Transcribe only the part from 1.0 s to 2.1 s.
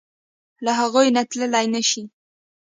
نه تللی نشې.